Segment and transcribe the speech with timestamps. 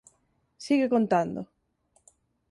[0.57, 1.41] Sigue contando…